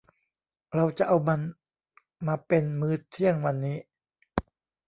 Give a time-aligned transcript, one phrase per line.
[0.75, 1.41] เราจะเอามัน
[2.27, 3.77] มาเป็นมื้อเที่ยงวันนี้